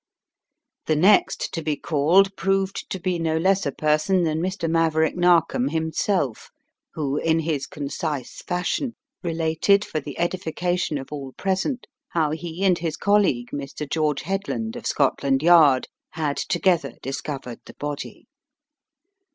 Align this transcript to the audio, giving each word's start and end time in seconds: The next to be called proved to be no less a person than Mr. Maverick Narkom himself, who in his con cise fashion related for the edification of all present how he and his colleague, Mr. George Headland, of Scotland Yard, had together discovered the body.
The 0.87 0.95
next 0.95 1.53
to 1.53 1.61
be 1.61 1.75
called 1.75 2.35
proved 2.35 2.89
to 2.89 2.99
be 2.99 3.19
no 3.19 3.37
less 3.37 3.67
a 3.67 3.71
person 3.71 4.23
than 4.23 4.39
Mr. 4.39 4.67
Maverick 4.67 5.15
Narkom 5.15 5.67
himself, 5.67 6.49
who 6.95 7.17
in 7.17 7.37
his 7.37 7.67
con 7.67 7.83
cise 7.87 8.43
fashion 8.47 8.95
related 9.21 9.85
for 9.85 9.99
the 9.99 10.17
edification 10.17 10.97
of 10.97 11.09
all 11.11 11.33
present 11.33 11.85
how 12.07 12.31
he 12.31 12.65
and 12.65 12.79
his 12.79 12.97
colleague, 12.97 13.51
Mr. 13.53 13.87
George 13.87 14.23
Headland, 14.23 14.75
of 14.75 14.87
Scotland 14.87 15.43
Yard, 15.43 15.87
had 16.13 16.37
together 16.37 16.93
discovered 17.03 17.59
the 17.67 17.75
body. 17.75 18.25